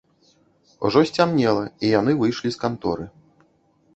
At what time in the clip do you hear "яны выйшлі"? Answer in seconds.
1.99-2.49